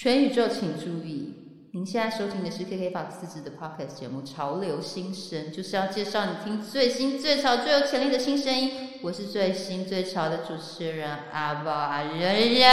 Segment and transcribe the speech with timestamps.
[0.00, 1.34] 全宇宙请注意，
[1.72, 8.70] 您现在收听的是 KK Box 自制的 Podcast 节目《潮流新声》，就是要介绍你听最新、最潮、最有潜力的新声音。
[9.02, 12.72] 我是最新最潮的主持人阿宝阿仁仁。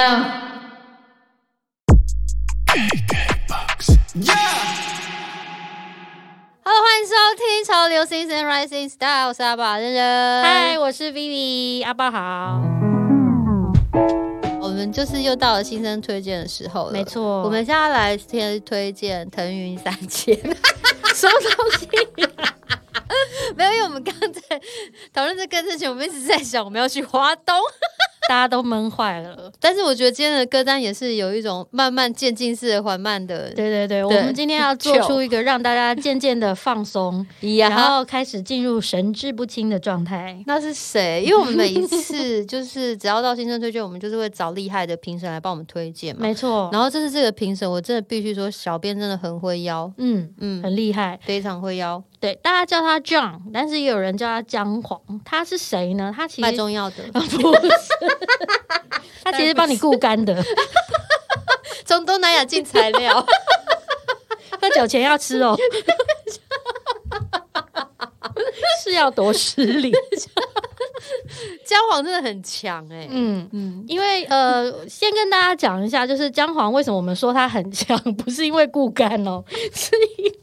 [6.64, 10.44] Hello，欢迎收听《潮流新声 Rising Star》，我是阿宝阿仁仁。
[10.44, 12.85] 嗨，我是 Vivi，阿宝好。
[14.76, 17.42] 我们就是又到了新生推荐的时候了，没错。
[17.44, 20.36] 我们现在来先推荐腾云三千，
[21.16, 21.88] 什么东西？
[23.56, 24.60] 没有，因为我们刚才
[25.14, 27.56] 讨论这个之前，我们一直在想我们要去华东，
[28.28, 29.52] 大家都闷坏了。
[29.60, 37.26] 但是我觉得今天的歌单也是有一种慢慢渐进式的缓慢的，对对对，我们今天要做出一个让大家渐渐的放松，
[37.60, 40.38] 然后开始进入神志不清的状态。
[40.46, 41.24] 那是谁？
[41.26, 46.22] 因为我们每一次 就是只要到新生推荐，我们就是会找厉害的评审来帮我们推荐嘛。
[46.22, 52.04] 没错，然后这次这个评审，我真的必须说，小编真的很会邀，嗯嗯，很厉害，非常会邀。
[52.20, 55.00] 对，大家叫他 John，但是也有人叫他姜黄。
[55.24, 56.14] 他是谁呢？
[56.16, 57.38] 他其实卖中药的，不是，
[59.24, 60.44] 他其实帮你固肝的，
[61.86, 63.26] 从东南亚进材料，
[64.62, 65.56] 喝酒前要吃哦，
[68.84, 69.92] 是要多失礼。
[71.66, 80.34] 姜黄真的很强哎、嗯嗯，因为呃，先跟大家讲一下，就是姜黄为什么我们说它很强，不是因为固肝哦，是因为。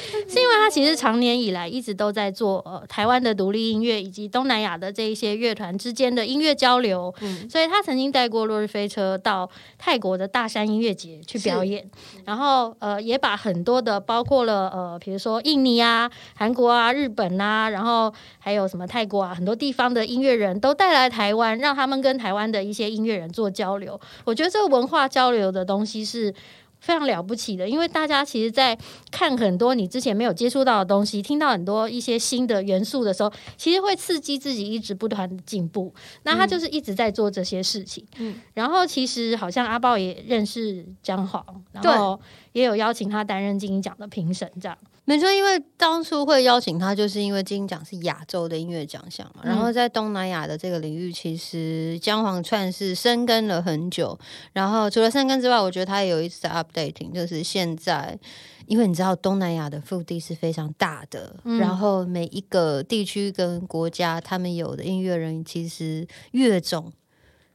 [0.28, 9.48] 是因为他其实长年以来一直都在做呃台湾的独立音乐以及东南亚的这一些乐团之间的音乐交流，嗯所以他曾经带过落日飞车到
[9.78, 11.88] 泰国的大山音乐节去表演，
[12.24, 24.00] 然后呃也把很多的包括了呃比如说印尼啊、韩国啊、日本啊，然后还有什么泰国啊很多地方的音乐人都带来台湾，让他们跟台湾的一些音乐人做交流。
[24.24, 26.34] 我觉得这个文化交流的东西是。
[26.82, 28.76] 非常了不起的，因为大家其实，在
[29.12, 35.94] 看很多你之前没有接触到的东西，听到很多一些新的元素的时候，其实会刺激自己一直不断的进步。
[36.24, 38.04] 那他就是一直在做这些事情。
[38.18, 42.20] 嗯然后其实好像阿豹也认识姜黄，然后
[42.52, 44.76] 也有邀请他担任金鹰奖的评审，这样。
[45.04, 54.16] 没错，因为当初会邀请他，就是因为金鹰奖是亚洲的音乐奖项嘛，嗯然后在东南亚的这个领域，其实姜黄串是深耕了很久。
[54.52, 58.18] 然后除了深耕之外，我觉得他也有一直在 updating，就是现在。
[58.66, 66.92] 因为你知道东南亚的腹地是非常大的，嗯然后每一个地区跟国家，他们有的音乐人其实乐种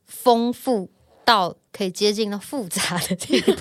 [0.05, 0.89] 丰富
[1.27, 3.51] 到可以接近到复杂的地步。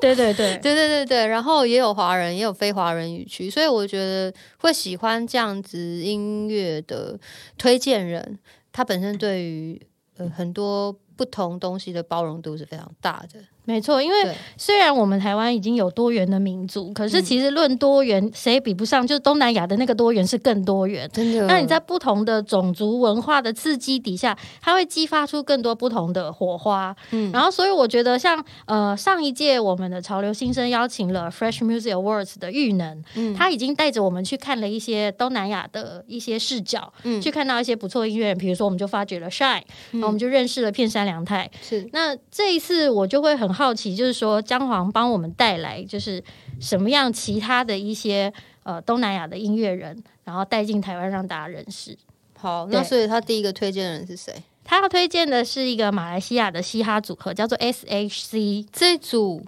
[0.00, 7.18] 对 对对，对对 对对，然后也有华人，也有非华人语区，所以我觉得会喜欢这样子音乐的
[7.58, 8.38] 推荐人，
[8.72, 9.80] 他本身对于
[10.16, 13.40] 呃很多不同东西的包容度是非常大的。
[13.66, 19.06] 没错，因为，虽然我们台湾已经有多元的民族，可是其实论多元，谁也比不上？
[19.06, 21.10] 就是东南亚的那个多元是更多元。
[21.12, 21.46] 真的。
[21.46, 26.94] 那你在不同的种族文化的刺激底下，它会激发出更多不同的火花。
[27.10, 41.50] 嗯然后，所以我觉得像呃上一届我们的潮流新生邀请了 Fresh Music Awards 的玉能，嗯他已经带着我们去看了一些东南亚的一些视角，嗯去看到一些不错的音乐人，比如说我们就发掘了 Shine，、然后我们就认识了片山良太。
[41.60, 46.22] 是那这一次我就会很好奇，就是说姜黄帮我们带来就是
[46.60, 51.96] 什么样其他的一些呃东南亚的音乐人，然后带进台湾让大家认识。
[52.38, 54.34] 好，那所以他第一个推荐人是谁？
[54.62, 58.66] 他要推荐的是一个马来西亚的嘻哈组合，叫做 S.H.C。
[58.72, 59.42] 这组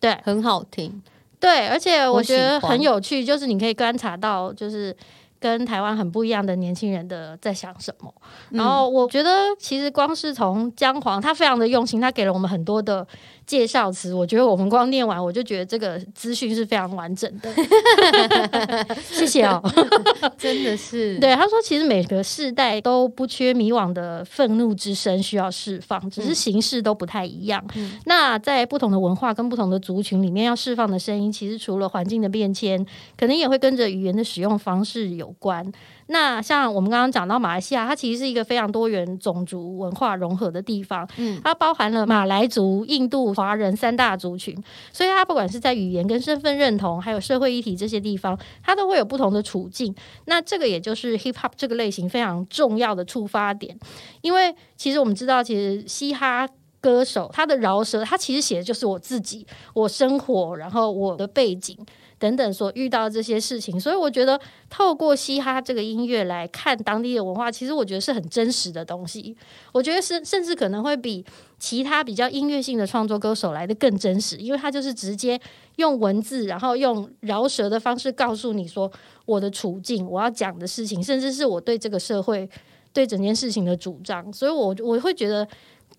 [0.00, 1.02] 对很好听，
[1.38, 4.96] 对，而且我觉得很有趣，就是你可以观察到，就是
[5.38, 8.12] 跟台湾很不一样的年轻人的在想什么。
[8.50, 13.06] 然后我觉得，其实光是从姜黄，他非常的用心，他给了我们很多的
[13.46, 14.12] 介绍词。
[14.14, 17.50] 我觉得我们光念完，我就觉得这个资讯是非常完整的。
[19.02, 19.62] 谢谢哦。
[20.38, 27.64] 真的是对，他说，其实每个世代都不缺迷惘的愤怒之声需要释放，只是形式都不太一样。
[27.74, 32.84] 嗯那在不同的文化跟不同的族群里面，要释放的声音，其实除了环境的变迁，
[33.16, 35.70] 可能也会跟着语言的使用方式有关。
[36.06, 44.56] 那像我们刚刚讲到马来西亚，它其实是一个非常多元种族文化融合的地方，嗯它包含了马来族、印度、华人三大族群，
[44.92, 49.94] 所以它不管是在语言跟身份认同，还有社会议题这些地方，它都会有不同的处境。
[50.26, 53.78] 那这个也就是 hip hop 这个类型非常重要的触发点，
[54.20, 56.48] 因为其实我们知道，其实嘻哈。
[56.80, 61.74] 歌手，他的饶舌，他其实写的就是我自己，我生活，然后我的背景。
[62.18, 64.40] 等等所遇到这些事情，所以我觉得
[64.70, 69.36] 透过嘻哈这个音乐来看当地的文化，其实我觉得是很真实的东西。
[69.72, 71.24] 我觉得是甚至可能会比
[71.58, 75.38] 其他比较音乐性的创作歌手来的更真实，因为他就是直接
[75.76, 78.90] 用文字，然后用饶舌的方式告诉你说
[79.26, 82.48] 我的处境，我要讲的事情，甚至是我对这个社会
[82.92, 84.32] 对整件事情的主张。
[84.32, 85.46] 所以，我我会觉得。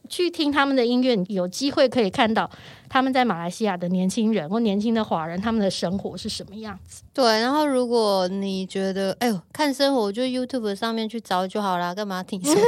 [0.08, 2.50] 去听他们的音乐，有机会可以看到
[2.90, 7.04] 他们在马来西亚的年轻人或年轻的华人他们的生活是什么样子。
[7.14, 12.62] 对，然后如果你觉得，哎呦，看生活就 YouTube 上面去找就好啦，干嘛听首歌？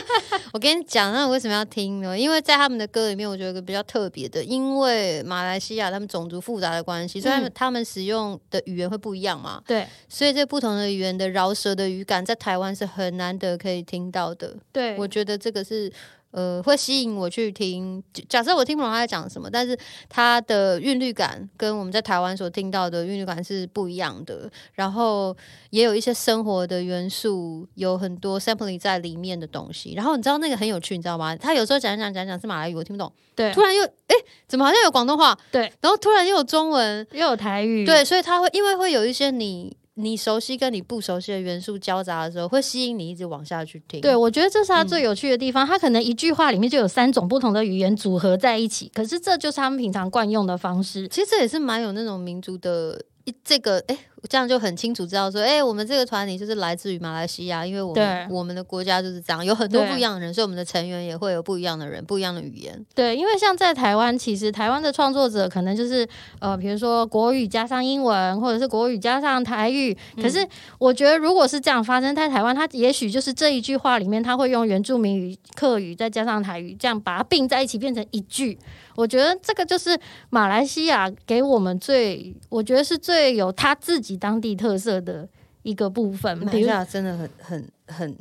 [0.52, 2.18] 我跟你讲，那我为什么要听呢？
[2.18, 9.62] 因为在他们的歌里面，我觉得一个比较特别的，因为马来西亚他们种族复杂的关系，所以他们他们使用的语言会不一样嘛。
[9.66, 14.56] 对，所以这不同的语言的饶舌的语感，在台湾是很难得可以听到的。
[14.72, 15.92] 对，我觉得这个是。
[16.30, 18.02] 呃，会吸引我去听。
[18.28, 19.76] 假设我听不懂他在讲什么，但是
[20.08, 24.50] 他的韵律感跟我们在台湾所听到的韵律感是不一样的。
[24.74, 25.36] 然后
[25.70, 29.94] 也有一些生活的元素，有很多 sampling 在里面的东西。
[29.94, 31.34] 然后你知道那个很有趣，你知道吗？
[31.36, 33.12] 他有时候讲讲讲讲是马来语，我听不懂。
[33.34, 34.14] 对，突然又哎，
[34.46, 35.36] 怎么好像有广东话？
[35.50, 37.84] 对，然后突然又有中文，又有台语。
[37.84, 39.76] 对，所以他会因为会有一些你。
[40.02, 44.00] 你熟悉跟你不熟悉的元素交杂的时候，会吸引你一直往下去听。
[44.00, 45.66] 对，我觉得这是他最有趣的地方。
[45.66, 51.06] 他可能一句话里面就有三种不同的语言组合在一起，可是这就是他们平常惯用的方式。
[51.08, 53.00] 其实这也是蛮有那种民族的。
[53.44, 53.96] 这个哎，
[54.28, 62.84] 这样就很清楚知道说，哎，我们这个团体就是来自于马来西亚，因为我们我们的国家就是这样，有很多不一样的人，所以我们的成员也会有不一样的人，不一样的语言。
[62.94, 66.06] 对，因为像在台湾，其实台湾的创作者可能就是
[66.38, 69.96] 呃，比如说国语加上英文，或者是国语加上台语。
[70.16, 70.46] 可是
[70.78, 78.58] 我觉得，如果是这样发生在台湾，他也许就是这一句话里面，他会用原住民语、客语再加上台语，这样把它并在一起变成一句。
[78.96, 85.28] 我觉得这个就是马来西亚给我们最，我觉得是最有他自己当地特色的
[85.62, 86.36] 一个部分。
[86.38, 88.16] 马来西亚真的很很很，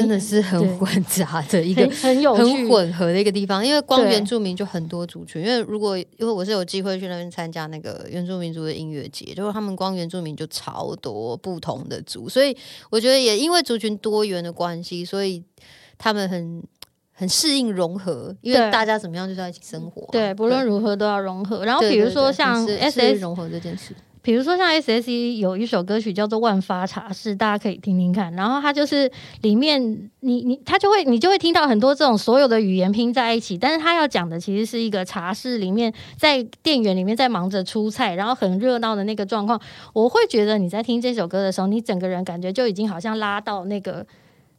[0.00, 3.66] 真的是很混杂的一个很有很混合的一个地方。
[3.66, 5.42] 因为光原住民就很多族群。
[5.42, 12.56] 因为如果因为我是有机会去那边参加那个原住民族的音乐节，就是他们光原住民就超多不同的族，所以
[12.90, 15.42] 我觉得也因为族群多元的关系，所以
[15.98, 16.62] 他们很。
[17.12, 20.08] 很适应融合，因为大家怎么样就是要一起生活。
[20.10, 21.66] 对，不论如何都要融合。
[21.66, 28.32] 然后比如说像 S S 融合这件事，比如说像 S S E 有一首歌曲叫做《万发茶室》，大家可以听听看。
[28.34, 29.80] 然后它就是里面
[30.20, 39.60] 你你他就会你就会听到很多这种所有的语言拼在一起，但是他要讲的其实是一个茶室里面在店员里面在忙着出菜，然后很热闹的那个状况。
[39.92, 44.06] 我会觉得你在听这首歌的时候，你整个人感觉就已经好像拉到那个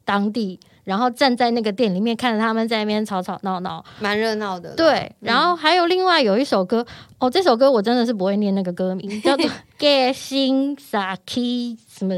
[0.04, 0.58] 当地。
[0.84, 4.74] 然后站在那个店里面看着他们在那边吵吵闹闹，蛮热闹的。
[4.74, 6.84] 对，然后还有另外有一首歌，
[7.18, 9.46] 哦，这首歌我真的是不会念那个歌名， 叫做
[9.78, 12.14] 《Get 心 Saki》什么？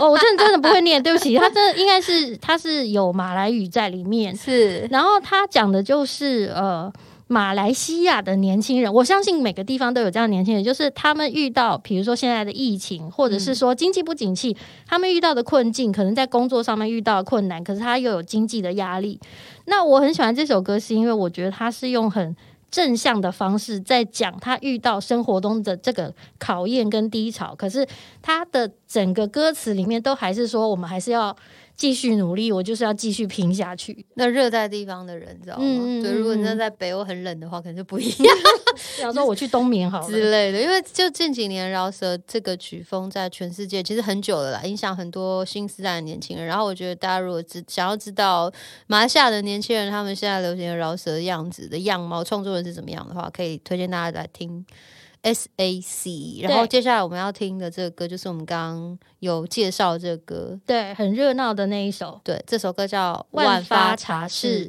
[0.00, 4.80] 哦，我真的真的不会念，对不起， 他这应该是他是有马来语在里面，是。
[4.90, 6.92] 然后他讲的就是呃。
[7.32, 19.20] 马来西亚的年轻人，我相信每个地方都有这样年轻人，就是他们遇到，比如说现在的疫情，或者是说经济不景气，他们遇到的困境，可能在工作上面遇到困难，可是他又有经济的压力。
[19.66, 22.34] 那我很喜欢这首歌，是因为我觉得他是用很
[22.68, 27.86] 正向的方式在讲他遇到生活中的这个考验跟低潮，可是
[28.20, 31.36] 他的整个歌词里面都还是说，我们还是要。
[31.80, 34.04] 继续努力，我就是要继续拼下去。
[34.12, 35.62] 那热带地方的人，知道吗？
[36.02, 38.36] 对，如果你在北欧很冷的话，可能就不一样。
[38.98, 40.60] 比方说，我去冬眠好之类的。
[40.60, 46.44] 因为就近几年饶舌这个曲风在全世界其实很久了啦，影响很多新时代的年轻人。
[46.44, 48.52] 然后我觉得大家如果知想要知道
[48.86, 54.66] 马来西亚的年轻人他们现在流行的饶舌的样子的样貌，创作人是怎么样的话，可以推荐大家来听。
[55.22, 64.68] S A C，然后接下来我们要听的这个歌就是我们刚刚有介绍这个歌，对，很热闹的那一首，对，这首歌叫《万发茶室》。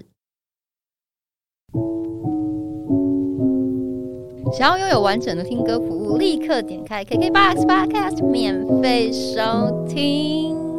[4.58, 10.71] 想要拥有完整的听歌服务，立刻点开 KKBOX Podcast 免费收听。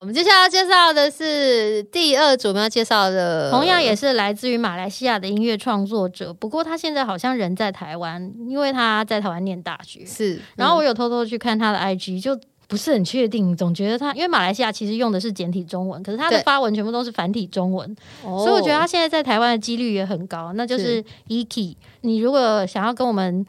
[0.00, 10.02] 我们接下来要介绍的是第二组，我们要介绍的同样也是来自于马来西亚的音乐创作者，不过他现在好像人在台湾，因为他在台湾念大学。
[10.06, 12.34] 是，然后我有偷偷去看他的 IG，就
[12.66, 20.54] 不是很确定，总觉得他因为马来西亚其实用的是简体中文，可是他的发文全部都是繁体中文，所以我觉得他现在在台湾的几率也很高。
[20.54, 23.44] 那就是 Eki，你如果想要跟我们。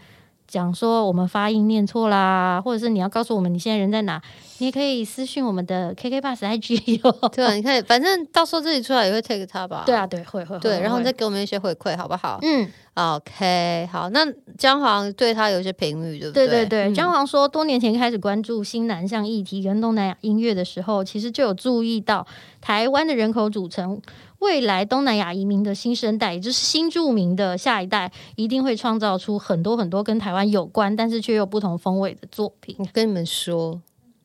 [0.51, 4.21] 讲说我们发音念错啦，或者是你要告诉我们你现在人在哪，
[4.57, 7.29] 你也可以私讯我们的 KK Bus IG 哦。
[7.29, 9.83] 对啊，你看，反正到时候自己出来也会 take 他吧。
[9.85, 12.37] 对啊，对，会会对，然后再给我们一些回馈，好不好？
[12.41, 14.19] 嗯，OK，好，那
[14.57, 22.27] 姜黄对他有一些评语，对不对对对对，嗯姜黄说，多年前开始关注新南向议题跟东南亚音乐的时候，其实就有注意到
[22.59, 24.01] 台湾的人口组成，
[24.41, 32.75] 未来东南亚移民的新生代，也就是新住民的下一代，一定会创造出很多很多跟台湾有关，但是却又不同风味的作品。
[32.79, 33.79] 我跟你们说，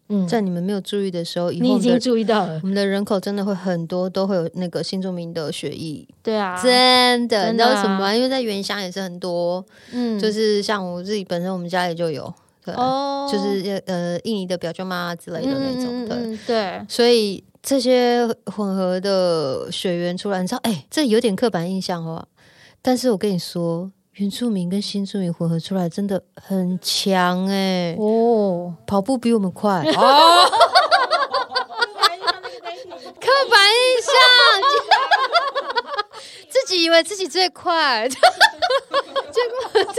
[0.08, 2.58] 嗯，在你们没有注意的时候，以你已经注意到了。
[2.62, 8.14] 我，们的人口真的会很多，都会有那个新住民的血液，对啊，真的，你知道什么吗？
[8.14, 10.18] 因为在原乡也是很多，嗯。
[10.18, 12.32] 就是像我自己本身，我们家里就有，
[12.64, 16.16] 对，哦，就是呃印尼的表舅妈之类的那种，对。
[16.16, 22.24] 嗯嗯嗯对，所以这些混合的血缘出来，你知道，哎、这有点刻板印象哦。
[22.80, 29.82] 但是我跟你说，原住民跟新住民混合出来真的很强哎、哦，跑步比我们快。
[29.82, 30.48] 哦。
[33.20, 34.14] 刻板印象，
[36.48, 38.16] 自己以为自己最快，结
[39.74, 39.92] 果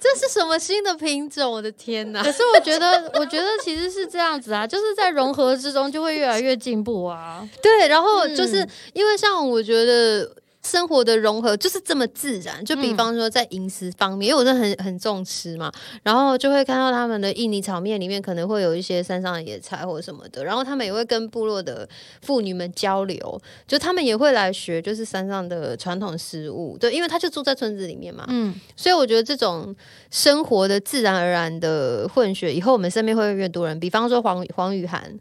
[0.00, 1.50] 这这是什么新的品种？
[1.52, 2.22] 我的天哪！
[2.24, 7.46] 可是我觉得，我觉得其实是这样子啊，就是在融合之中就会越来越进步啊。
[7.62, 10.30] 对，然后就是、嗯因为像我觉得。
[10.62, 12.96] 生活的融合就是这么自然，就比嗯。
[12.96, 21.88] 方说在饮食方面，因为我真的很很重吃嘛，然后就会看到他们的印尼炒面里面可能会有一些山上的野菜或者什么的，然后他们也会跟部落的
[22.20, 29.74] 妇女们交流，就他们也会来学就是山上的传统食物，对，因为他就住在村子里面嘛，嗯，所以我觉得这种
[30.10, 35.18] 生活的自然而然的混血，以后我们身边会越多人，比方说黄黄雨涵，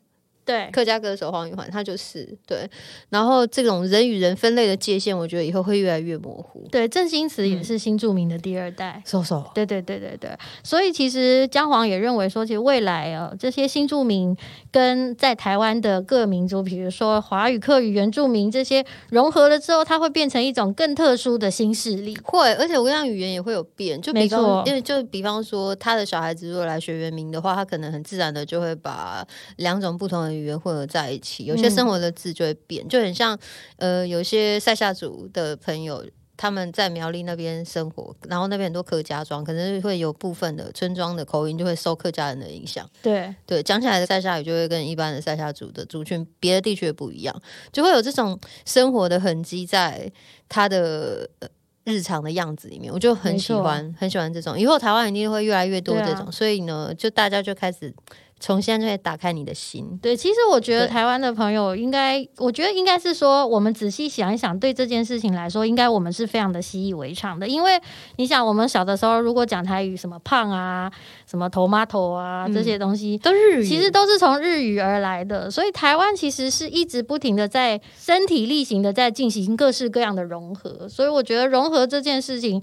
[0.49, 2.67] 对，客家歌手黄宇环，他就是对。
[3.09, 6.67] 然后这种人与人分类的界限，我觉得以后会越来越模糊。
[6.71, 8.99] 对，郑兴慈也是新著名的第二代。
[9.05, 10.31] 瘦瘦，对对对对对，
[10.63, 14.35] 所以其实姜黄也认为说，其实未来哦这些新著名
[14.71, 22.17] 跟在台湾的各民族，比如说华语、客语、原住民这些融合了之后，它会变成一种更特殊的新势力。
[22.23, 24.01] 会，而且我跟你讲，语言也会有变。
[24.01, 29.23] 就比没错方，因为就比方说，他的小孩子如果来学原名的话，他可能很自然的就会把
[29.57, 33.37] 两种不同的语言混合在一起，有些嗯生活的字就会变，就很像
[33.77, 36.05] 呃，有些塞夏族的朋友。
[36.41, 42.89] 他们在苗栗那边生活，然后那边很多客家庄，可能会有部分的村庄的口音就会受客家人的影响。
[43.01, 47.41] 对，对，讲起来的塞夏语就会跟一般的塞夏族的族群别的地区也不一样，
[47.73, 50.09] 就会有这种生活的痕迹在
[50.47, 51.29] 他的。
[51.39, 51.49] 呃
[51.85, 54.59] 日常的样子里面，我就很喜欢，很喜欢这种。
[54.59, 57.91] 以后台湾一定会越来越多这种，所以呢，就大家就开始
[58.39, 59.99] 从现在就会打开你的心。
[60.01, 67.47] 对，其实我觉得台湾的朋友应该，我觉得应该是说，我们仔细想一想，对这件事情来说，应该我们是非常的习以为常的。
[67.47, 67.79] 因为
[68.15, 70.91] 你想，我们小的时候如果讲台语，什么胖啊，
[71.25, 82.61] 什么 tomato 啊、嗯这些东西，都日语，其实都是从日语而来的，所以台湾其实是一直不停的在身体力行的在进行各式各样的融合，所以我觉得融合这件事情。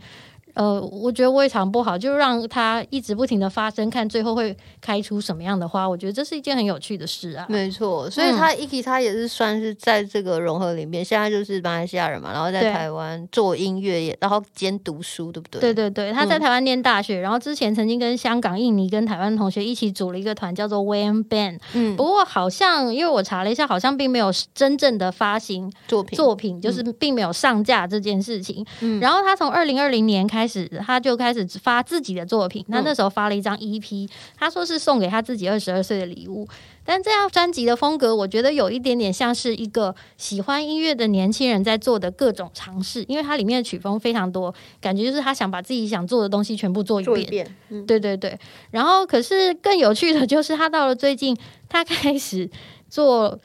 [0.57, 5.87] 呃，我觉得未尝不好，就让它一直不停的发生，看最后会开出什么样的花。
[5.87, 7.45] 我觉得这是一件很有趣的事啊。
[7.51, 15.61] 没错，所以嗯他 Iki 他也是算是在这个融合里面，现在就是马来西亚人嘛，然后在台湾做音乐也，然后兼读书，对不对？
[15.61, 21.59] 对对对，他在嗯台湾念大学，然后之前曾经跟香港、印尼跟台湾同学一起组了一个团，叫做 Wayne Band。
[21.75, 28.65] 嗯不，过好像因为我查了一下，好像并没有真正的发行作品作品，就是并没有上架这件事情。
[28.81, 32.65] 嗯然后他从二零二零年开始，他就开始发自己的作品。
[32.71, 36.47] 他嗯那时候发了一张 EP，他说是送给他自己二十二岁的礼物。
[36.85, 47.21] 但这样专辑的风格，我觉得有一点点像是一个喜欢音乐的年轻人在做的各种尝试，因为它里面的曲风非常多，感觉就是他想把自己想做的东西全部做一遍。
[47.21, 48.39] 一遍，嗯，对对对，
[48.71, 51.37] 然后可是更有趣的就是，他到了最近，
[51.69, 52.49] 他开始
[52.89, 53.37] 做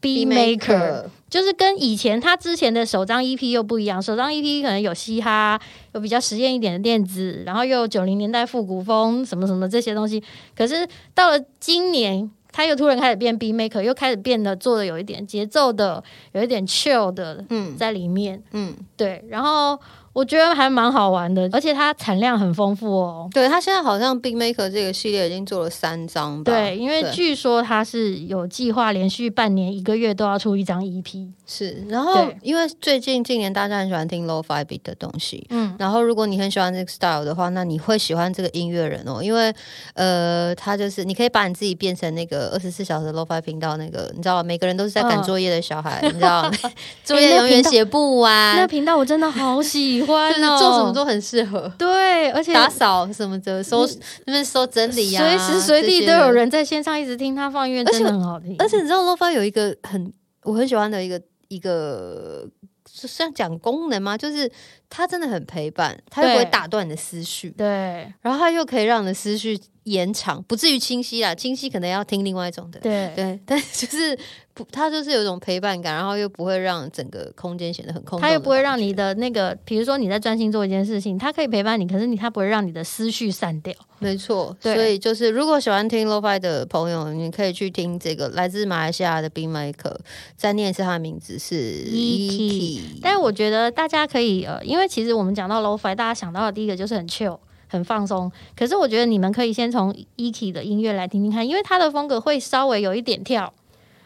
[0.00, 4.02] B maker，就是跟以前他之前的首张 EP 又不一样。
[4.02, 5.60] 首张 EP 可能有嘻哈，
[5.92, 10.22] 有比较实验一点的电子，然后又有九零年代复古风什么什么这些东西。
[10.56, 16.02] 可是到了今年，他又突然开始变 B maker，又开始变得做的有一点节奏的，
[16.32, 18.42] 有一点 chill 的嗯在里面。
[18.52, 19.78] 嗯，对，然后
[20.12, 23.28] 我觉得还蛮好玩的，而且它产量很丰富哦。
[23.32, 26.52] 对它现在好像 Big Maker 这个系列已经做了三张吧？
[26.52, 31.28] 对，因为据说它是有计划连续半年一个月都要出一张 E EP。
[31.46, 39.52] 是，然后因为最近近年大家很喜欢听 low five beat 的东西，嗯，然后如果你很喜欢这个 style 的话，那你会喜欢这个音乐人哦，因为
[39.94, 44.42] 呃，他就是你可以把你自己变成那个二十四小时 low five 频道那个，你知道？
[44.44, 46.48] 每个人都是在赶嗯作业的小孩，你知道
[47.04, 48.56] 作业永远写不完。
[48.56, 51.70] 那频道我真的好喜喜欢就是哦，做什么都很适合。
[51.76, 53.86] 对，而且打扫什么的，收
[54.26, 56.30] 那边收整理呀、随时随地都有。
[56.30, 58.54] 人在线上一直听他放音乐，而且真的很好听。
[58.58, 60.12] 而且你知道 LoFi 有一个很
[60.44, 62.46] 我很喜欢的一个一个，
[62.92, 64.16] 是像讲功能吗？
[64.16, 64.50] 就是
[64.88, 71.34] 它真的很陪伴，它又不会打断你的思绪，对然后它又可以让你的思绪延长，不至于清晰啦。
[71.34, 74.18] 清晰可能要听另外一种的，对对，但就是
[74.52, 83.74] 不，它就是有一种陪伴感，然后又不会让整个空间显得很空洞的感觉，他又不会让你的那个，比如说你在专心做一件事情，它可以陪伴你，可是你它不会让你的思绪散掉。
[83.98, 89.96] 没错，对所以就是如果喜欢听 LoFi 的朋友，你可以去听这个来自马来西亚的 Beat Maker，
[90.36, 97.38] 再念一次他的名字是 E-Key 但是我觉得大家可以呃，因为其实我们讲到 lofi，大家想到的第一个就是很 chill。
[97.72, 103.54] 很放松，可是我觉得你们可以先从 EKI 的音乐来听听看，因为它的风格会稍微有一点跳，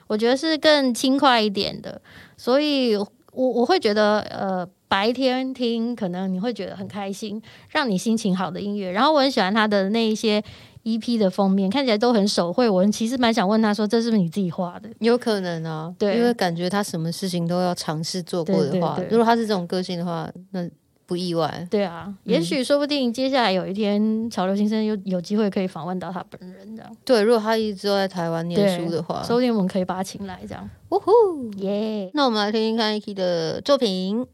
[0.06, 1.98] 我觉得是更轻快一点的，
[2.36, 7.40] 所以我我会觉得呃白天听可能你会觉得很开心，
[7.70, 8.90] 让你心情好的音乐。
[8.90, 10.44] 然后我很喜欢他的那一些
[10.84, 12.68] EP 的封面，看起来都很手绘。
[12.68, 14.88] 我其实蛮想问他说，这是不是你自己画的？
[15.00, 20.68] 有可能啊，对因为感觉他什么事情都要尝试做过的话，如果他是这种个性的话，那
[21.06, 21.66] 不意外。
[21.70, 31.50] 对啊，也许说不定接下来有一天潮流新生有有机会可以访问到他本人，这样，对，如果他一直都在台湾念书的话，说不定我们可以把他请来，这样，呜呼！
[31.58, 34.26] 耶、那我们来听听看 E-Key 的作品。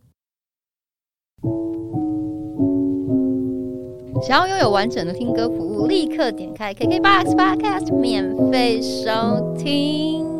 [4.23, 10.40] 想要拥有完整的听歌服务，立刻点开 KKBOX Podcast 免费收听。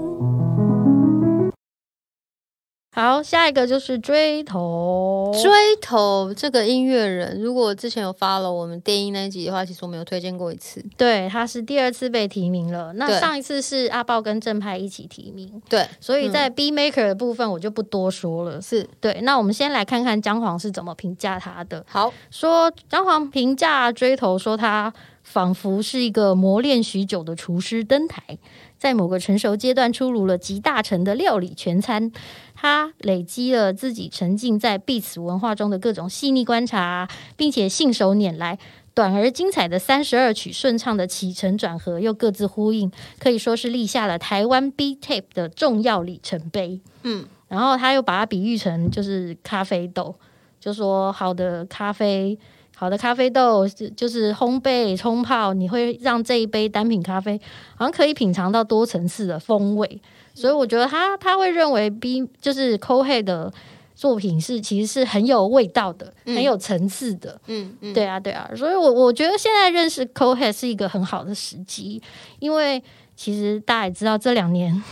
[3.01, 10.85] 好，下一个就是追头，追头这个音乐人，如果之前有 follow 我们电音那一集的话，其实我们有推荐过一次。
[10.99, 12.93] 对，他是第二次被提名了。
[12.97, 18.61] 那上一次是阿豹跟正派一起提名，对，所以在 B Maker 的部分我就不多说了。
[18.61, 21.83] 是对，那我们先来看看姜黄是怎么评价他的。
[21.89, 24.93] 好，说姜黄评价追头说他
[25.23, 28.37] 仿佛是一个磨练许久的厨师登台，
[28.81, 32.11] 在某个成熟阶段出炉了集大成的料理全餐。
[32.55, 37.07] 他累积了自己沉浸在彼此文化中的各种细腻观察，
[37.37, 38.59] 并且信手拈来。
[38.95, 46.81] 短而精彩的三十二曲，顺畅的起承转合又各自呼应，可以说是立下了台湾 B Tape 的重要里程碑。
[47.03, 50.15] 嗯，然后他又把它比喻成就是咖啡豆，
[50.59, 52.39] 就说好的咖啡，
[52.81, 57.39] 好的咖啡豆就是烘焙冲泡，你会让这一杯单品咖啡
[57.77, 60.01] 好像可以品尝到多层次的风味。
[60.33, 63.53] 所以我觉得他他会认为 B 就是 c o h e 的
[63.95, 67.39] 作品是其实是很有味道的，嗯很有层次的。
[67.49, 72.01] 嗯嗯，对啊，对啊，所以我我觉得现在认识 c o h e 是一个很好的时机，
[72.39, 72.83] 因为
[73.15, 74.83] 其实大家也知道这两年。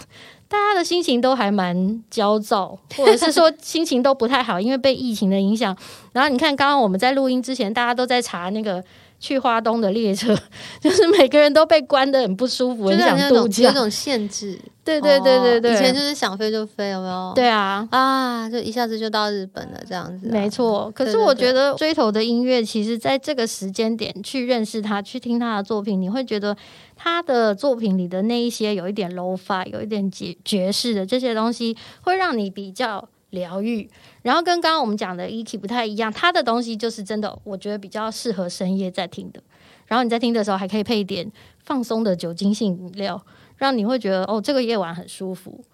[0.48, 5.76] 大家的心情都还蛮焦躁，或者是说心情都不太好，因为被疫情的影响。
[6.12, 8.82] 然后你看，刚刚我们在录音之前，大家都在查那个
[9.20, 10.36] 去花东的列车，
[10.80, 13.74] 就是每个人都被关的很不舒服，就是很想度假有一。
[13.74, 14.58] 种限制。
[14.84, 17.32] 对对对对对，哦以前就是想飞就飞，有没有？
[17.34, 26.56] 对啊，啊，就一下子就到日本了，这样子啊、没错，可是我觉得追头的音乐，其实在这个时间点去认识他，去听他的作品，你会觉得
[26.96, 33.90] 他的作品里的那一些有一点 low fi，有一点爵爵士的这些东西，会让你比较疗愈。
[34.28, 39.42] 然后跟刚刚我们讲的 E-Key 不太一样，他的东西就是真的，我觉得比较适合深夜在听的。
[39.86, 41.32] 然后你在听的时候，还可以配一点
[41.64, 43.18] 放松的酒精性饮料，
[43.56, 45.64] 让你会觉得哦，这个夜晚很舒服。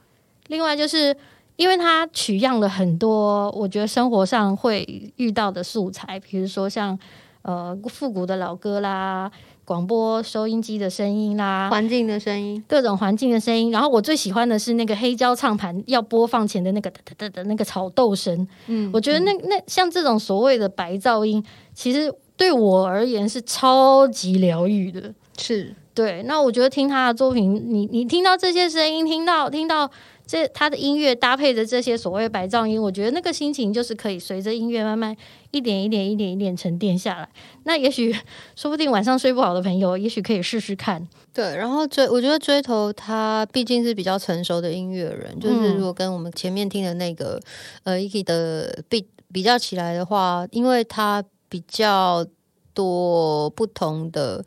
[0.47, 1.17] 另外就是
[1.57, 6.97] 因为它取样了很多，我觉得生活上会遇到的素材，比如说像
[7.43, 9.29] 呃复古的老歌啦、
[9.65, 11.69] 广播收音机的声音啦。
[11.71, 25.15] 环境的声音，各种环境的声音，然后我最喜欢的是那个黑胶唱盘要播放前的那个哒哒哒的那个炒豆声，嗯我觉得那那像这种所谓的白噪音，其实对我而言是超级疗愈的。
[25.37, 29.91] 是对，那我觉得听他的作品，你你听到这些声音，听到听到
[30.35, 35.17] 这他的音乐搭配着这些所谓白噪音，我觉得那个心情就是可以随着音乐慢慢
[35.53, 37.29] 一点一点一点一点沉淀下来。
[37.63, 38.13] 那也许
[38.57, 41.09] 说不定晚上睡不好的朋友，也许可以试试看。
[41.33, 41.57] 对。
[41.57, 47.41] 然后追，我觉得追头他毕竟是比较成熟的音乐人，就是嗯如果跟我们前面听的那个
[47.85, 52.27] 呃 E.K 的比比较起来的话，因为他比较
[52.75, 54.45] 多不同的。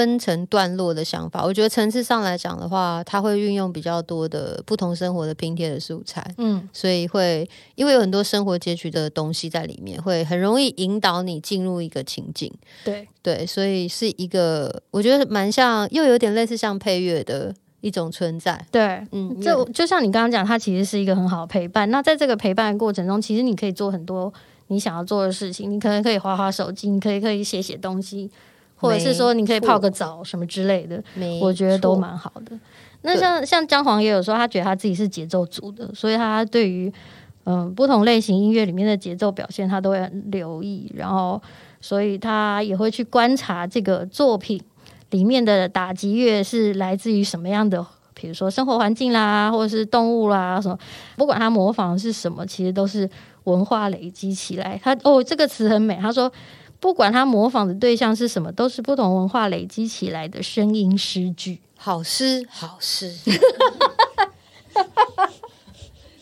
[0.00, 12.50] 分成段落的想法，我觉得层次上来讲的话，它会运用比较多的不同生活的拼贴的素材，嗯，所以会因为有很多生活截取的东西在里面，会很容易引导你进入一个情境。
[12.82, 18.64] 对，对，所以是一个我觉得蛮像，又有点类似像配乐的一种存在。
[18.70, 19.06] 对。
[19.12, 21.90] 嗯，就就像你刚刚讲，它其实是一个很好的陪伴。
[21.90, 24.32] 那在这个陪伴的过程中，其实你可以做很多
[24.68, 28.30] 你想要做的事情，你可能可以划划手机，你可以可以写写东西，
[28.80, 31.02] 或者是说你可以泡个澡什么之类的，
[31.40, 32.58] 我觉得都蛮好的。
[33.02, 36.92] 那像像姜黄也有说，他觉得他自己是节奏组的，所以他对于
[37.44, 41.40] 嗯不同类型音乐里面的节奏表现，他都会很留意，然后
[41.80, 44.60] 所以他也会去观察这个作品
[45.10, 47.86] 里面的打击乐是来自于什么样的。
[48.12, 50.78] 比如说生活环境啦，或者是动物啦，什么，
[51.16, 53.08] 不管他模仿的是什么，其实都是
[53.44, 54.78] 文化累积起来。
[54.84, 55.96] 他哦，这个词很美。
[55.96, 56.30] 他说，
[56.80, 61.60] 不管他模仿的对象是什么，都是不同文化累积起来的声音诗句。
[61.76, 63.14] 好诗好诗。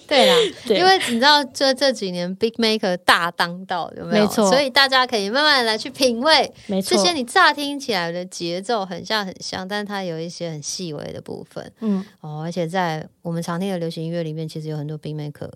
[0.09, 0.35] 对啦，
[0.67, 4.25] 对因为你知道这这几年 Big Maker 大当道，有没有？
[4.25, 7.13] 没错所以大家可以慢慢来去品味没错，这些。
[7.13, 12.41] 你乍听起来的节奏很像很像，但是它有一些很细微的部分嗯，哦。
[12.43, 15.51] 而且在我们常听的流行音乐里面，其实有很多 Big Maker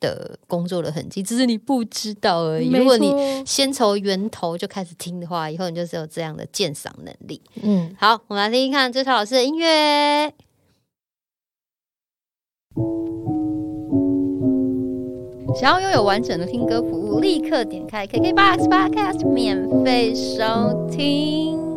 [0.00, 2.70] 的工作的痕迹，只是你不知道而已。
[2.70, 3.12] 如果你
[3.44, 7.40] 先从源头就开始听的话，以后你就是有这样的鉴赏能力。
[7.62, 10.32] 嗯，好，我们来听听看追潮老师的音乐。
[15.58, 21.67] 想要拥有完整的听歌服务，立刻点开 KKBOX Podcast 免费收听。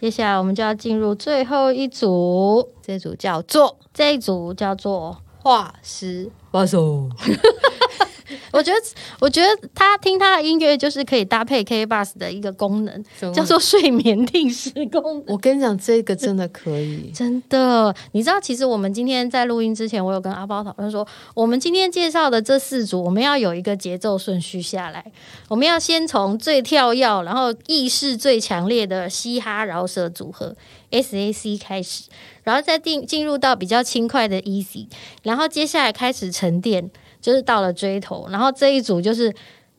[0.00, 5.18] 接下来我们就要进入最后一组，这组叫做这一组叫做。
[5.40, 7.08] 化石把手，
[8.52, 8.80] 我觉得，
[9.20, 15.24] 我觉得他听他的音乐就是可以搭配 K Bus 的一个功能，叫做睡眠定时功能。
[15.26, 17.10] 我跟你讲，这个真的可以。
[17.14, 25.04] 真的，你知道，其实我们今天在录音之前，我有跟阿包讨论说，我们今天介绍的这四组，我们要有一个节奏顺序下来，
[25.48, 30.54] 我们要先从最跳跃，然后意识最强烈的嘻哈饶舌组合
[30.90, 32.04] SAC 开始，
[32.42, 34.86] 然后再进进入到比较轻快的 Easy，
[35.22, 39.34] 然后接下来开始沉淀，就是到了追头，然后这一组就是。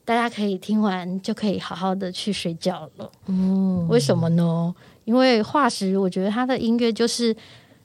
[0.05, 3.11] 大家可以听完就可以好好的去睡觉了。
[3.27, 4.73] 嗯，为什么呢？
[5.05, 7.35] 因为化石，我觉得他的音乐就是，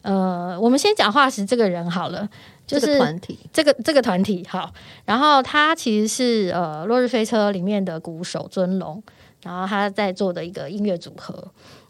[0.00, 2.26] 呃，我们先讲化石这个人好了，
[2.66, 4.72] 就是团体这个这个团体好，
[5.04, 9.02] 然后他其实是呃《落日飞车》里面的鼓手尊龙，
[9.42, 11.46] 然后他在做的一个音乐组合。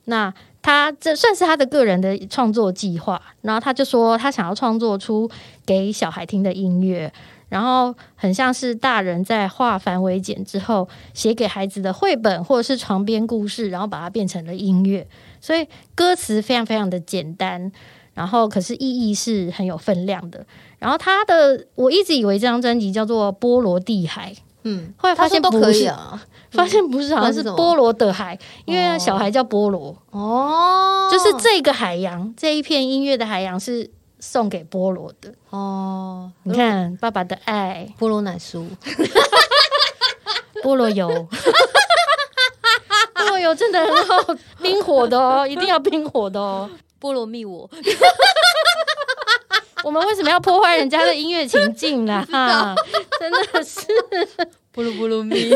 [0.06, 5.30] 那他这算是他的个人的创作计划，然后他就说他想要创作出
[5.64, 7.12] 给小孩听的音乐，
[7.54, 15.06] 然后很像是大人在化繁为简之后写给孩子的绘本或者是床边故事，然后把它变成了音乐，
[15.40, 15.64] 所以
[15.94, 17.70] 歌词非常非常的简单，
[18.12, 20.44] 然后可是意义是很有分量的。
[20.80, 24.32] 然后他的我一直以为这张专辑叫做《波罗的海》，
[24.64, 26.20] 嗯，后来发现都可不是以啊。
[26.50, 33.88] 发现不是，好像是波罗的海，因为哦小孩叫波罗，哦就是这个海洋这一片音乐的海洋是
[34.24, 35.30] 送给菠萝的。
[35.50, 38.66] 哦，你看爸爸的爱，菠萝奶酥，
[40.64, 41.06] 菠萝油，
[43.14, 46.70] 菠萝油真的很好，冰火的哦，一定要冰火的哦。
[46.98, 47.68] 菠萝蜜我，
[49.84, 52.26] 我们为什么要破坏人家的音乐情境呢？
[52.32, 52.74] 哈，
[53.20, 53.82] 真的是。
[54.74, 55.54] 菠萝菠萝蜜，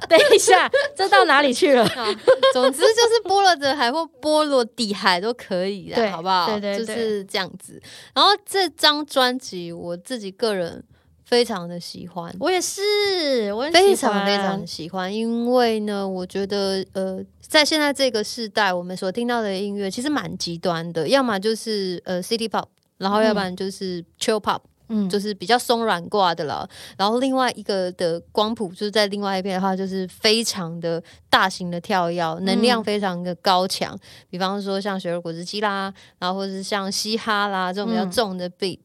[0.08, 1.86] 等一下，这到哪里去了？
[2.52, 6.46] 总之就是波罗的海或波罗的海都可以对的，好不好？
[6.46, 7.80] 对对对就是这样子。
[8.14, 10.82] 然后这张专辑我自己个人
[11.24, 22.66] 非常的喜欢，我也是，我很非常非常喜欢，因为呢，我觉得呃，在现在这个时代，我们所听到的音乐其实蛮极端的，要么就是呃 City Pop，
[22.98, 26.68] 然后要不然就是 Chill Pop，、嗯，就是比较松软挂的了。
[26.96, 33.98] 然后另外一个的光谱就是在另外一边的话，就是非常的大型的跳跃，能量非常的高强。
[34.28, 38.78] 比方说像雪儿果汁机啦，然后或者是像嘻哈啦这种比较嗯重的 beat，、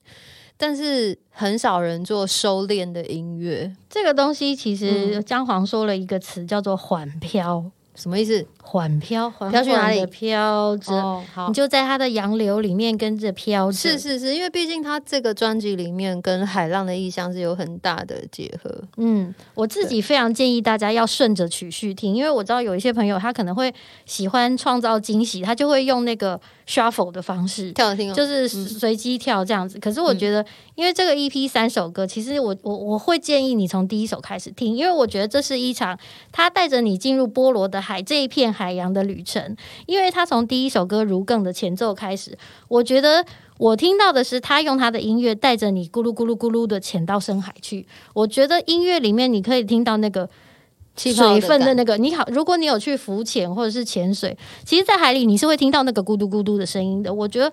[0.58, 3.76] 但是很少人做收敛的音乐。
[3.90, 8.46] 这个东西其实嗯姜黄说了一个词叫做缓飘，什么意思？
[8.62, 13.78] 缓飘，缓飘去哪里飘着，你，就在它的洋流里面跟着飘着。
[13.78, 18.84] 是是是，因为毕竟他这个专辑里面跟海浪的意象是有很大的结合。
[18.98, 23.74] 嗯，我自己非常建议大家要顺着曲序听，因为我知道有一些朋友他可能会
[24.06, 27.72] 喜欢创造惊喜，他就会用那个 shuffle 的方式。
[27.72, 35.98] 跳着听哦，就是随机跳这样子，可是我觉得，因为这个 EP 三首歌，其实我我我会建议你从第一首开始听，因为我觉得这是一场
[36.32, 39.56] 他带着你进入波罗的海这一片海洋的旅程。
[39.86, 42.36] 因为他从第一首歌《如更》的前奏开始，
[42.68, 43.24] 我觉得
[43.58, 47.86] 我听到的是他用他的音乐带着你咕噜咕噜咕噜的潜到深海去。
[48.14, 50.28] 我觉得音乐里面你可以听到那个
[50.98, 57.14] 水分的那个，你好，如果你有去浮潜或者是潜水，其实，在海里你是会听到那个咕嘟咕嘟的声音的。
[57.14, 57.52] 我觉得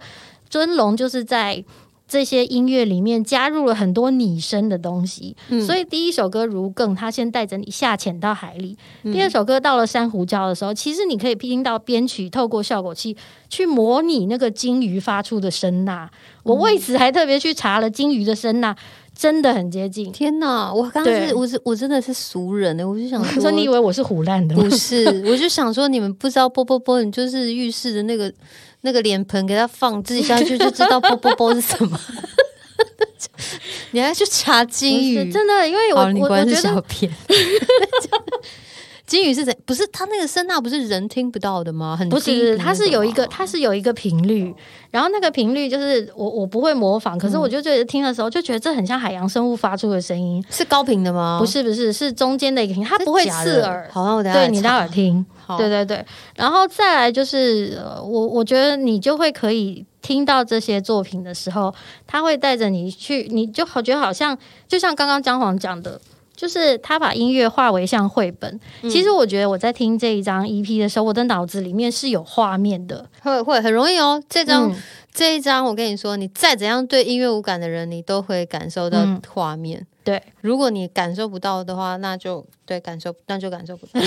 [0.49, 1.65] 尊龙就是在
[2.13, 5.63] 这些音乐里面加入了很多拟声的东西，嗯。
[5.63, 9.11] 所以第一首歌《如更》，它先带着你下潜到海里；嗯。
[9.15, 13.17] 第二首歌到了珊瑚礁的时候，其实你可以听到编曲透过效果器
[13.49, 16.11] 去模拟那个鲸鱼发出的声呐。
[16.43, 18.77] 我为此还特别去查了鲸鱼的声呐，
[19.15, 20.11] 真的很接近。
[20.11, 20.73] 天哪！
[20.73, 24.71] 我刚刚对是我是我真的是俗人呢，我就想我说你以为我是胡乱的吗不？
[24.77, 28.33] 是，我就想说你们不知道啵啵啵，你就是浴室的那个
[28.81, 32.01] 那个脸盆给它放置下去就知道啵啵啵是什么。
[33.93, 35.31] 你还去查金鱼？
[35.31, 36.85] 真的，因为我好，你我我觉得。
[39.07, 39.55] 金鱼是怎？
[39.67, 41.97] 不是它那个声呐不是人听不到的吗？
[41.99, 44.55] 很不是，它是有一个，啊它是有一个频率，
[44.91, 51.39] 然后那个频率就是我我不会模仿，可是我就觉得听的时候就觉得这很像海洋生物发出的声音，是高频的吗？
[51.41, 53.89] 不是不是是中间的一个频，它不会刺耳。
[53.93, 56.05] 好，那我等下对你待会儿查听，好对对对，
[56.37, 61.75] 然后再来就是，呃我我觉得你就会可以听到这些作品的时候，
[62.07, 64.37] 他会带着你去，你就好觉得好像
[64.69, 66.01] 就像刚刚姜黄讲的，
[66.43, 68.61] 就是他把音乐化为像绘本。
[68.83, 73.09] 嗯其实我觉得我在听这一张 EP 的时候，我的脑子里面是有画面的。
[73.23, 74.21] 会会很容易哦。
[74.29, 74.77] 这张、嗯
[75.15, 79.87] 这一张，我跟你说，你再怎样对音乐无感的人，你都会感受到嗯画面。
[80.03, 84.01] 对，如果你感受不到的话，那就对感受，那就感受不到。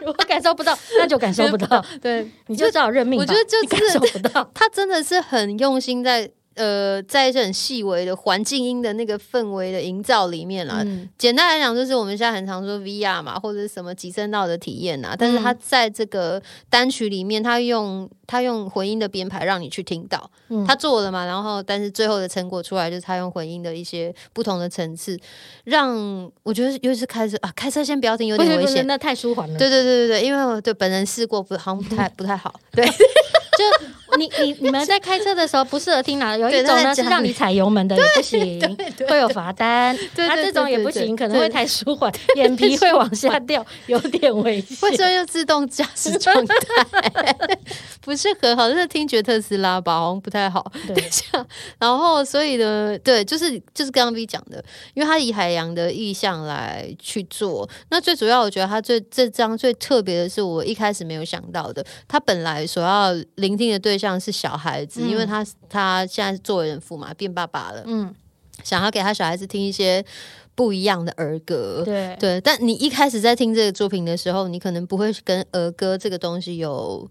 [0.00, 3.22] 如果感受不到，那就感受不到， 对，你就只好认命吧。
[3.22, 4.48] 我觉得就是感是受不到。
[4.54, 10.82] 他真的是很用心在呃，在一些很细微的环境音的那个氛围的营造里面啦。
[10.84, 15.14] 嗯简单来讲，就是我们现在很常说 VR 嘛，或者是什么几声道的体验啊。
[15.16, 21.24] 但是他在这个单曲里面，他用他用混音的编排让你去听到，嗯他做了嘛。
[21.24, 25.18] 然后，但是最后的成果出来，就是他用混音的一些不同的层次，
[25.64, 28.86] 让我觉得，尤其是开车啊，开车先不要听，有点危险。
[28.86, 29.58] 那太舒缓了。
[29.58, 32.54] 对对对对对，因为我对本人试过，不好像不太不太好。
[32.72, 32.92] 对， 就
[34.18, 36.36] 你你你们在开车的时候不适合听哪？
[36.36, 38.76] 有一种呢是让你踩油门的也不行，
[39.08, 39.96] 会有罚单。
[40.14, 44.76] 对对那这种也不行，可能会太舒缓，眼皮会往下掉，有点危险。
[44.82, 46.54] 为什么又自动驾驶状态？
[48.00, 50.64] 不是很好，就是听觉特斯拉吧，好像不太好。
[50.86, 51.04] 对，
[51.78, 57.68] 然后，所以呢，对，就是就是刚刚 V 讲的，因为他以海洋的意向来去做。
[57.90, 65.10] 那最主要，我觉得他最这张最特别的是，我一开始没有想到的，他本来所要聆听的对象是小孩子，嗯。
[65.10, 68.14] 因为他他现在是作为人父嘛，变爸爸了，嗯，
[68.62, 70.04] 想要给他小孩子听一些
[70.54, 71.82] 不一样的儿歌。
[71.84, 77.10] 对，对，但你一开始在听这个作品的时候，你可能不会跟儿歌这个东西有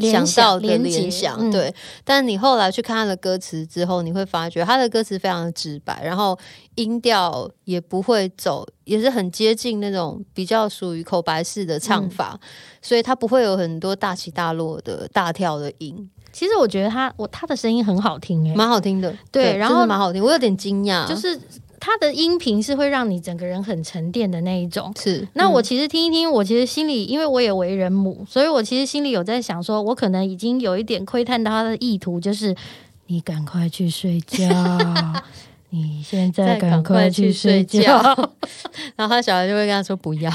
[0.00, 1.74] 想到的联想，嗯对。
[2.04, 6.38] 但你后来去看他的歌词之后，你会发觉他的歌词非常的直白，然后
[6.76, 12.40] 音调也不会走，也是很接近那种比较属于口白式的唱嗯法，
[12.80, 19.10] 所以他不会有很多大起大落的大跳的音，其实我觉得他我他的声音很好听哎、蛮好听的。
[19.10, 21.38] 真对然后蛮好听，我有点惊讶，就是
[21.80, 24.92] 他的音频是会让你整个人很沉淀的那一种。
[24.96, 32.54] 是那我嗯其实听一听，我其实心里，因为我也为人母，所以我其实心里有在想说，我可能已经有一点窥探到他的意图，就是
[33.06, 34.46] 你赶快去睡觉，
[35.70, 37.80] 你现在赶快去睡觉。
[38.96, 40.30] 然后他小孩就会跟他说不要，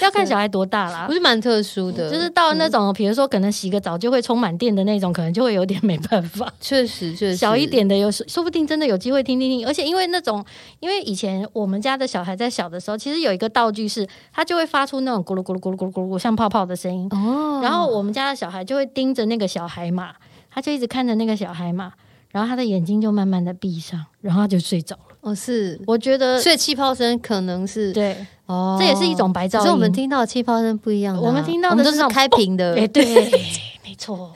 [0.00, 1.06] 要看小孩多大啦。
[1.06, 2.70] 不，是蛮特殊的，就是到那嗯。
[2.70, 6.52] 种，比如说可能洗个澡就会充满电的那种，可能就会有点没办法。
[6.60, 7.36] 确实确实。
[7.36, 10.44] 小一点的有时说不定真的有机会听听听，而且因为那种，
[10.80, 17.60] 因为以前我们家的小孩在小的时候，其实有一个道具是，他就会发出那种咕噜咕噜咕噜咕噜咕噜像泡泡的声音，哦。
[17.62, 20.12] 然后我们家的小孩就会盯着那个小孩嘛，
[20.50, 21.92] 他就一直看着那个小海马，
[22.30, 25.02] 然后他的眼睛就慢慢的闭上，然后他就睡着了。
[25.20, 28.16] 哦是，我觉得所以气泡声可能是对，
[28.46, 29.60] 哦，这也是一种白噪音。
[29.60, 33.04] 所以我们听到的气泡声不一样啊、我们听到的都是是那种开屏的，哎、对，
[33.84, 34.32] 没错。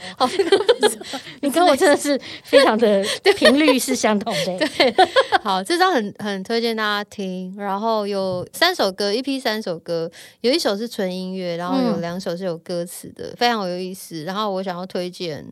[1.40, 3.02] 你跟我真的是非常的
[3.36, 4.58] 频率是相同的。
[4.58, 4.94] 对
[5.42, 7.54] 好，这张很很推荐大家听。
[7.56, 10.10] 然后有三首歌一批三首歌，
[10.42, 14.24] 有一首是纯音乐，然后有嗯两首是有歌词的，非常有意思。
[14.24, 15.46] 然后我想要推荐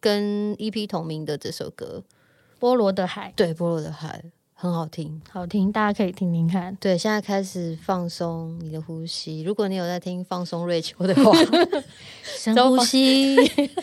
[0.00, 2.02] 跟 EP 同名的这首歌，
[2.60, 4.22] 菠萝的海对，《菠萝的海》
[4.54, 5.20] 很好听。
[5.30, 6.76] 好听，大家可以听听看。
[6.80, 9.42] 对，现在开始放松你的呼吸。
[9.42, 11.32] 如果你有在听放松瑞秋的话，
[12.24, 13.36] 深呼吸，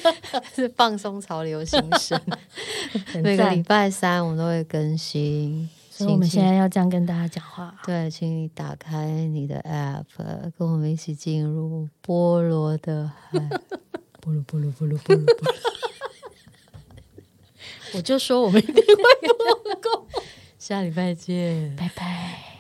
[0.54, 2.20] 是放松潮流新生。
[3.08, 3.64] 很每个礼。
[3.64, 5.70] 拜三我们都会更新。
[5.90, 7.74] 所以我们请现在要这样跟大家讲话。
[7.86, 13.40] 对，请你打开你的 App，跟我们一起进入菠萝的海。
[14.26, 15.56] 菠萝菠萝菠萝菠萝菠萝。
[17.94, 19.04] 我就说我们一定会
[20.58, 21.76] 下礼拜见。
[21.76, 22.55] 拜拜。